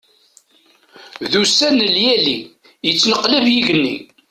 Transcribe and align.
D 1.31 1.33
ussan 1.41 1.75
n 1.83 1.87
lyali, 1.95 2.37
yettneqlab 2.85 3.45
yigenni. 3.53 3.97